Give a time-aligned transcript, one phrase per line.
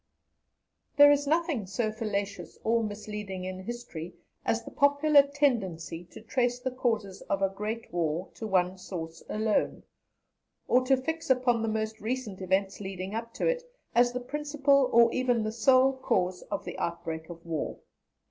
[0.97, 6.57] There is nothing so fallacious or misleading in history as the popular tendency to trace
[6.57, 9.83] the causes of a great war to one source alone,
[10.67, 13.61] or to fix upon the most recent events leading up to it,
[13.93, 17.77] as the principal or even the sole cause of the outbreak of war.